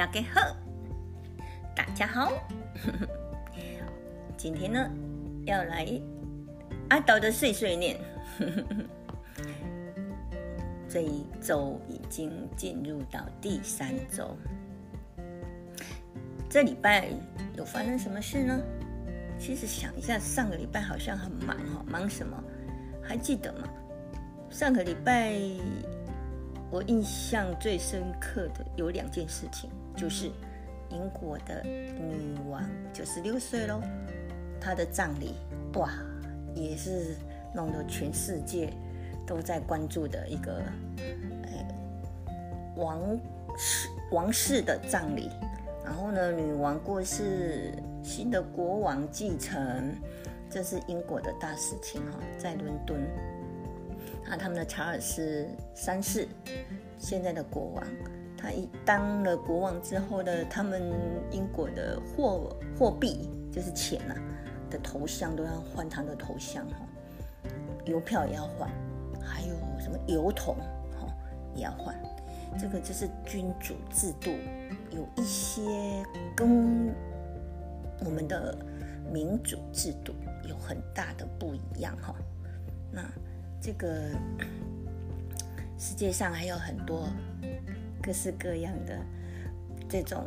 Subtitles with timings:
[0.00, 0.56] 大家好，
[1.76, 2.32] 大家好，
[4.34, 4.90] 今天呢
[5.44, 5.86] 要来
[6.88, 8.00] 阿岛的碎碎念。
[10.88, 14.34] 这一周已经进入到第三周，
[16.48, 17.10] 这礼拜
[17.58, 18.58] 有发生什么事呢？
[19.38, 22.42] 其实想一下，上个礼拜好像很忙哈，忙什么？
[23.02, 23.68] 还记得吗？
[24.48, 25.38] 上个礼拜
[26.70, 29.68] 我印象最深刻的有两件事情，
[30.00, 30.30] 就是
[30.88, 33.82] 英国的女王九十六岁喽，
[34.58, 35.34] 她的葬礼
[35.74, 35.90] 哇，
[36.54, 37.16] 也是
[37.54, 38.72] 弄得全世界。
[39.26, 40.60] 都在关注的一个，
[42.74, 42.98] 王
[43.56, 45.30] 室王室的葬礼，
[45.84, 49.94] 然后呢，女王过世，新的国王继承，
[50.50, 53.00] 这是英国的大事情哈，在伦敦，
[54.24, 55.46] 那他们的查尔斯
[55.76, 56.26] 三世，
[56.98, 57.84] 现在的国王，
[58.40, 60.82] 他一当了国王之后呢，他们
[61.30, 64.14] 英国的货货币就是钱呐
[64.70, 66.76] 的头像都要换他的头像哈，
[67.84, 68.70] 邮票也要换。
[69.22, 70.56] 还有什么油桶，
[70.98, 71.06] 哈
[71.54, 71.94] 也要换，
[72.58, 74.30] 这个就是君主制度，
[74.90, 75.62] 有一些
[76.34, 76.92] 跟
[78.04, 78.56] 我们的
[79.12, 80.14] 民主制度
[80.48, 82.14] 有很大的不一样，哈。
[82.90, 83.08] 那
[83.60, 84.10] 这个
[85.78, 87.08] 世界上还有很多
[88.02, 88.98] 各式各样的
[89.88, 90.24] 这种，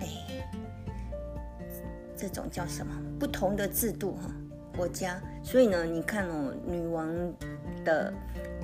[0.00, 0.06] 哎，
[2.16, 2.94] 这种叫什么？
[3.18, 4.30] 不同的制度，哈。
[4.76, 7.12] 国家，所以呢，你看哦，女王
[7.84, 8.10] 的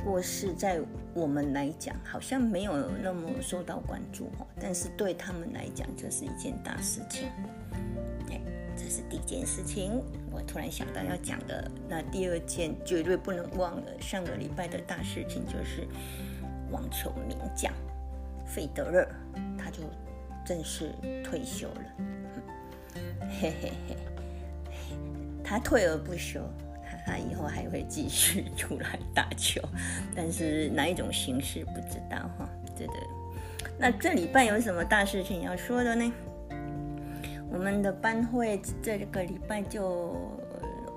[0.02, 0.80] 过世，在
[1.12, 7.28] 我们来讲，好像没有那么受到关注哦，但是对他们来讲，这是一件大事情。
[8.30, 8.40] 哎，
[8.74, 11.68] 这是第一件事情，我突然想到要讲的。
[11.88, 15.86] 那第二件绝对不能忘了，上个礼拜的大事情就是
[16.70, 17.70] 网球名将
[18.46, 19.06] 费德勒，
[19.58, 19.82] 他就
[20.44, 20.92] 正式
[21.24, 21.82] 退休了。
[23.40, 23.96] 嘿嘿嘿。
[25.44, 26.40] 他退而不休，
[26.82, 29.60] 他他以后还会继续出来打球，
[30.14, 32.48] 但是哪一种形式不知道哈。
[32.76, 32.92] 对的，
[33.78, 36.12] 那这礼拜有什么大事情要说的呢？
[37.48, 40.16] 我们的班会这个礼拜就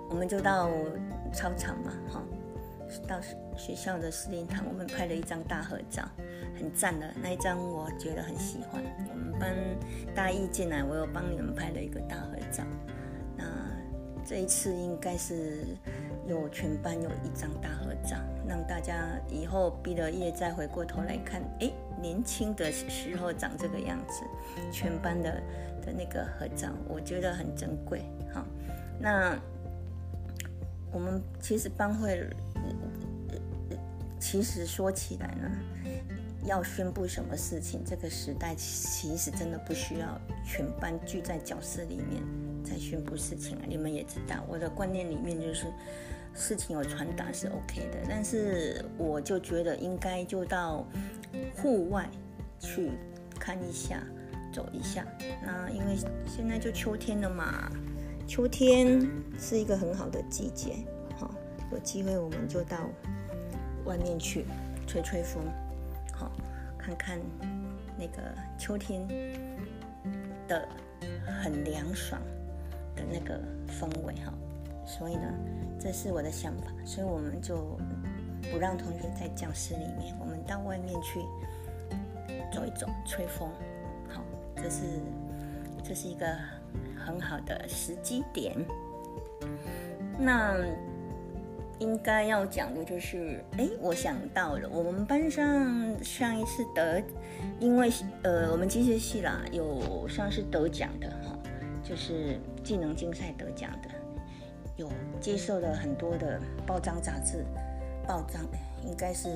[0.10, 0.72] 我们就到
[1.31, 2.24] 操场嘛，哈，
[3.08, 3.22] 到
[3.56, 6.04] 学校的司令堂，我们拍了一张大合照，
[6.59, 8.84] 很赞的那一张，我觉得很喜欢。
[9.09, 9.56] 我们班
[10.14, 12.64] 大一进来，我有帮你们拍了一个大合照。
[13.38, 13.46] 那
[14.25, 15.66] 这一次应该是
[16.28, 21.72] 有全班有一张大合照，让大家以后毕了业再回过头来看，哎，
[22.02, 24.24] 年轻的时候长这个样子，
[24.72, 25.31] 全班的
[25.81, 28.02] 的那个合照，我觉得很珍贵。
[28.34, 28.46] 好，
[29.00, 29.40] 那
[30.92, 32.30] 我们其实班会，
[34.19, 35.50] 其实说起来呢，
[36.50, 42.24] 要宣布什么事情，这个时代其实真的不需要全班聚在教室里面。
[42.64, 45.68] 在宣布事情啊，你们也知道，我的观念里面就是
[46.34, 50.86] 事情有传达是 OK 的，但是我就觉得应该就到
[51.56, 52.10] 户外
[52.60, 52.92] 去
[53.40, 54.04] 看一下，
[54.52, 55.06] 走一下。
[55.42, 55.96] 那因为
[56.28, 57.72] 现在就秋天了嘛，
[58.28, 59.08] 秋天
[59.40, 60.76] 是一个很好的季节，
[61.18, 61.34] 好，
[61.72, 62.90] 有机会我们就到
[63.86, 64.46] 外面去
[64.86, 65.42] 吹吹风，
[66.19, 66.31] 好，
[66.78, 67.19] 看看
[67.97, 68.22] 那个
[68.57, 69.07] 秋天
[70.47, 70.68] 的
[71.41, 72.22] 很凉爽。
[72.96, 74.34] 的那个氛围哈，
[74.85, 75.34] 所以呢，
[75.80, 77.80] 这是我的想法，所以我们就
[78.52, 81.22] 不让同学在教室里面，我们到外面去
[82.51, 83.50] 走一走，吹风。
[84.09, 84.22] 好，
[84.57, 84.81] 这是
[85.81, 86.28] 这是一个
[86.97, 88.53] 很好的时机点。
[90.18, 90.57] 那
[91.80, 97.02] 应该要讲的就是，哎，我想到了，我们班上上一次得，
[97.60, 97.92] 因为
[98.24, 101.36] 呃，我们机械系啦，有算是得奖的哈。
[101.82, 103.90] 就是技能竞赛得奖的，
[104.76, 104.88] 有
[105.20, 107.44] 接受了很多的报章杂志、
[108.06, 108.46] 报章，
[108.84, 109.30] 应该是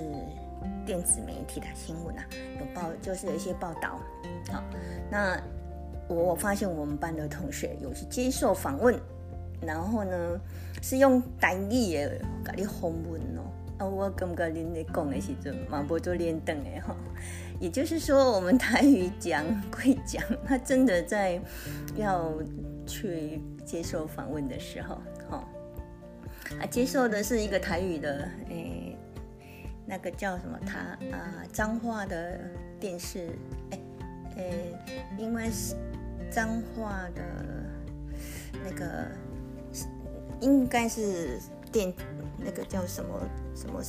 [0.85, 2.23] 电子媒体的新闻啊，
[2.59, 3.99] 有报就是有一些报道。
[4.51, 4.63] 好，
[5.09, 5.41] 那
[6.07, 8.93] 我发现我们班的同学有去接受访问，
[9.65, 10.39] 然后呢
[10.81, 13.43] 是用单语的甲你访问哦，
[13.77, 16.95] 啊，我感觉恁在讲的时阵嘛无做连登的哈。
[17.59, 21.39] 也就是说，我们台语讲归讲，他真的在
[21.95, 22.33] 要
[22.85, 25.47] 去接受访问的时候，哈，
[26.59, 28.97] 啊，接受的是一个台语的，诶，
[29.85, 30.59] 那个叫什么？
[30.65, 30.79] 他
[31.15, 32.37] 啊，脏话的
[32.81, 33.29] 电视，
[33.69, 33.79] 诶，
[34.35, 34.75] 诶，
[35.17, 35.75] 因为是
[36.29, 37.21] 脏话的
[38.65, 39.07] 那个，
[40.43, 41.39] 应该是
[41.71, 41.91] 电
[42.37, 43.09] 那个叫什么
[43.55, 43.81] 什么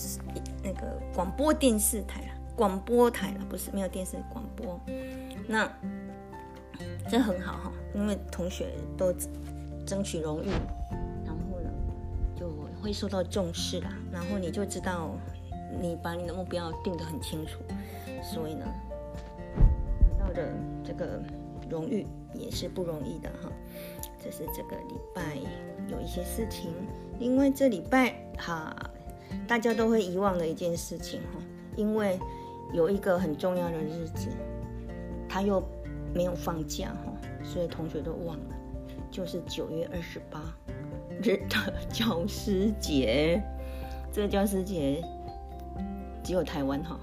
[0.63, 2.29] 那个广播电视台啦。
[2.57, 4.81] 广播台啦，不是没有电视广播。
[5.49, 5.69] 那
[7.11, 9.13] 这很好哈，因为同学都
[9.85, 10.49] 争取荣誉，
[11.25, 11.71] 然后呢
[12.37, 12.49] 就
[12.81, 13.91] 会受到重视啦。
[14.13, 15.17] 然后你就知道
[15.81, 17.59] 你把你的目标定得很清楚，
[18.23, 18.65] 所以呢，
[20.09, 20.55] 得到的
[20.85, 21.21] 这个
[21.69, 23.51] 荣誉也是不容易的哈。
[24.25, 25.37] 这是这个礼拜
[25.89, 26.73] 有一些事情，
[27.19, 28.75] 因为这礼拜哈
[29.47, 31.43] 大家都会遗忘的一件事情哈，
[31.77, 32.19] 因为
[32.73, 34.31] 有一个很重要的日子，
[35.29, 35.63] 他又。
[36.15, 37.13] 没有放假哈，
[37.43, 38.57] 所以同学都忘了，
[39.11, 40.41] 就是九月二十八
[41.21, 43.43] 日的教师节。
[44.13, 45.03] 这个教师节
[46.23, 47.01] 只有台湾哈，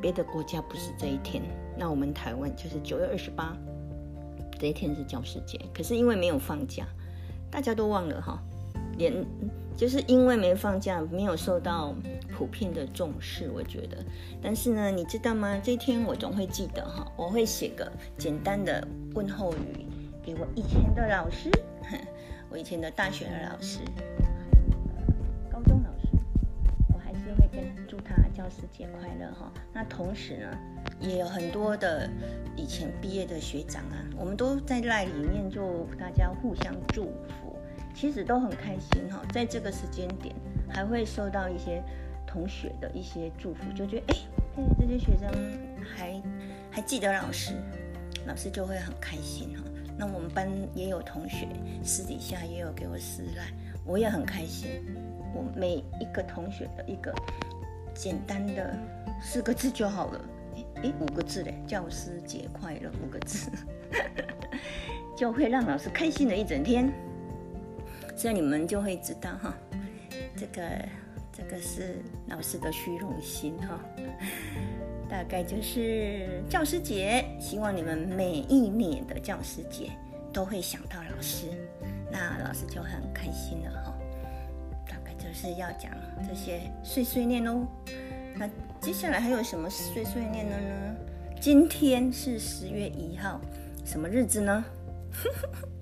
[0.00, 1.42] 别的国家不是这一天。
[1.76, 3.54] 那我们台湾就是九月二十八
[4.62, 6.86] 这一天是教师节，可是因为没有放假，
[7.50, 8.40] 大家都忘了哈，
[8.96, 9.12] 连。
[9.74, 11.94] 就是因为没放假，没有受到
[12.30, 13.96] 普遍的重视，我觉得。
[14.40, 15.58] 但是呢，你知道吗？
[15.64, 19.86] 这一天我总会记得哈，我会写个简单的问候语
[20.22, 21.50] 给我以前的老师，
[22.50, 23.80] 我以前的大学的老师，
[24.94, 25.08] 还有
[25.50, 26.08] 高中老师，
[26.92, 29.52] 我还是会跟祝他教师节快乐哈。
[29.72, 30.58] 那同时呢，
[31.00, 32.10] 也有很多的
[32.56, 37.56] 以前毕业的学长啊，我们都在赖里面就大家互相祝福。
[37.94, 40.34] 其实都很开心哈，在这个时间点
[40.68, 41.80] 还会收到一些
[42.26, 44.16] 同学的一些祝福，就觉得哎
[44.56, 45.30] 哎，这些学生
[45.84, 46.20] 还
[46.70, 47.54] 还记得老师，
[48.26, 49.62] 老师就会很开心哈。
[49.96, 51.46] 那我们班也有同学
[51.84, 53.52] 私底下也有给我私赖，
[53.84, 54.82] 我也很开心。
[55.34, 57.14] 我每一个同学的一个
[57.94, 58.78] 简单的
[59.22, 60.20] 四个字就好了，
[60.76, 63.50] 哎五个字嘞，教师节快乐五个字，
[65.16, 66.92] 就会让老师开心了一整天。
[68.16, 69.54] 所以你们就会知道哈，
[70.36, 70.62] 这个
[71.32, 73.80] 这个是老师的虚荣心哈，
[75.08, 79.90] 大概就是教师节，希望你们每一年的教师节
[80.32, 81.46] 都会想到老师，
[82.10, 83.94] 那老师就很开心了哈。
[85.22, 85.92] 就是要讲
[86.26, 87.64] 这些碎碎念哦。
[88.34, 88.48] 那
[88.80, 90.96] 接下来还有什么碎碎念的呢？
[91.40, 93.40] 今天是十月一号，
[93.84, 94.64] 什么日子呢？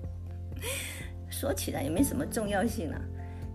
[1.31, 3.01] 说起来也没什么重要性啊，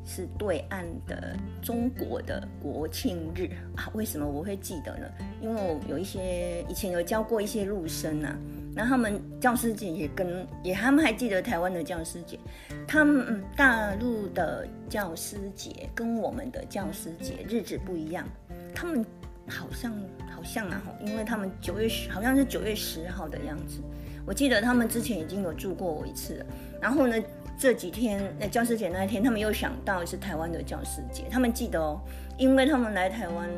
[0.04, 3.88] 是对岸的中国的国庆日啊。
[3.94, 5.06] 为什么我会记得呢？
[5.40, 8.36] 因为我有一些以前有教过一些陆生啊，
[8.76, 12.38] 那他们教师节也跟也他们还记得台湾的教师节，
[12.86, 18.28] 他们大陆的教师节跟我们的教师节日子不一样，
[18.74, 19.02] 他们
[19.48, 19.90] 好像
[20.30, 23.80] 好像啊，因为他们九月十好像是九月十号的样子，
[24.26, 26.46] 我记得他们之前已经有住过我一次了，
[26.82, 27.16] 然后呢。
[27.58, 31.98] 这几天，那教师节那一天，他们又想到是台湾的教师节，他们记得哦，
[32.36, 33.48] 因为他们来台湾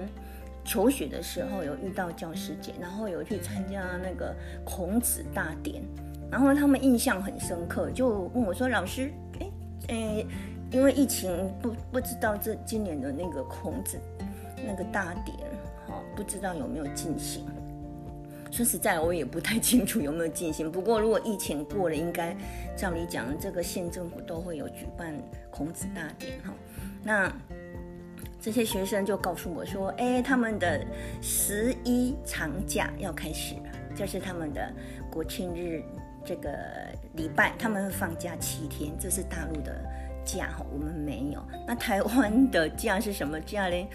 [0.68, 4.36] 求学的时候有遇到教师节，然后有去参加那个
[4.66, 5.82] 孔子大典，
[6.30, 9.10] 然后他们印象很深刻，就问我说：“老师，
[9.40, 9.50] 哎，
[9.88, 10.26] 哎，
[10.70, 13.98] 因为疫情不不知道这今年的那个孔子
[14.66, 15.38] 那个大典，
[15.86, 17.46] 哈，不知道有没有进行。”
[18.52, 20.70] 说实在，我也不太清楚有没有进行。
[20.70, 22.36] 不过，如果疫情过了，应该
[22.76, 25.14] 照理讲，这个县政府都会有举办
[25.50, 26.52] 孔子大典哈。
[27.02, 27.32] 那
[28.40, 30.84] 这些学生就告诉我说：“哎，他们的
[31.20, 34.72] 十一长假要开始了，就是他们的
[35.10, 35.82] 国庆日
[36.24, 36.50] 这个
[37.14, 39.84] 礼拜，他们会放假七天，这是大陆的
[40.24, 41.42] 假哈，我们没有。
[41.66, 43.88] 那台湾的假是什么假嘞？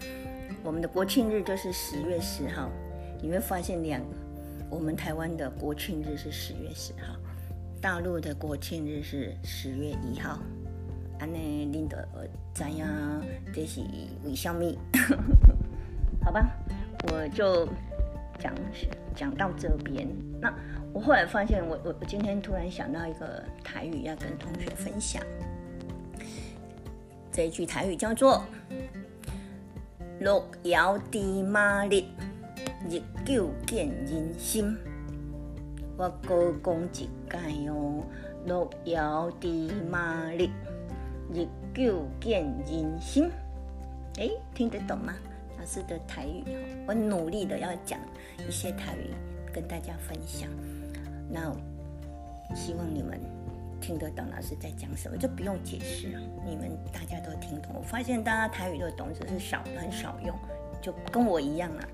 [0.64, 2.70] 我们的国庆日就是十月十号，
[3.22, 4.02] 你会发现两。”
[4.70, 7.16] 我们台湾的国庆日是十月十号，
[7.80, 10.40] 大陆的国庆日是十月一号。
[11.24, 12.06] 安内林德
[12.54, 12.90] 怎样？
[13.54, 13.80] 这是
[14.26, 14.78] 为小米？
[16.22, 16.52] 好吧，
[17.08, 17.66] 我就
[18.38, 18.54] 讲
[19.16, 20.06] 讲到这边。
[20.42, 20.54] 那
[20.92, 25.24] 我后来发现，我我我今天突然想到一个台语要跟同学分享。
[27.32, 28.44] 这一句台语叫做
[30.20, 32.04] “六爻地马日”。
[32.90, 34.76] 日久见人心，
[35.96, 38.04] 我高讲一解哦。
[38.46, 40.50] 六爻地马日，
[41.32, 43.30] 日久见人心。
[44.18, 45.14] 哎，听得懂吗？
[45.60, 46.44] 老师的台语
[46.86, 47.98] 我努力的要讲
[48.48, 49.12] 一些台语
[49.54, 50.50] 跟大家分享。
[51.30, 51.56] 那
[52.54, 53.18] 希望你们
[53.80, 57.72] 听得懂老师在讲什么，就不用解释了，你们大家都听懂。
[57.76, 60.36] 我发现大家台语都懂，只是少很少用，
[60.82, 61.88] 就跟我一样啊。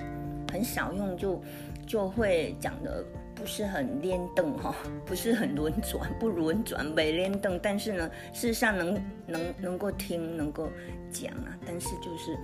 [0.52, 1.40] 很少用就
[1.86, 3.06] 就会讲的
[3.40, 4.76] 不是很连动哈，
[5.08, 7.58] 不是很轮转，不轮转没连动。
[7.64, 10.70] 但是呢，事实上能能能够听，能够
[11.10, 12.38] 讲啊，但是就是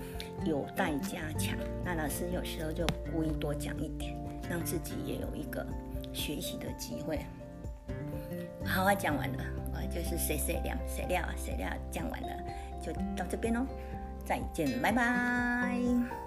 [0.45, 1.57] 有待加强。
[1.83, 4.15] 那老师有时候就故意多讲一点，
[4.49, 5.65] 让自己也有一个
[6.13, 7.19] 学习的机会。
[8.63, 12.29] 好，我讲完了，我就是谁谁料谁料谁料讲完了，
[12.81, 13.65] 就到这边喽，
[14.25, 16.24] 再见，拜拜。